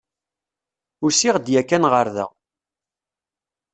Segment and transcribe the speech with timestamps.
[1.05, 2.25] Usiɣ-d yakan ɣer da.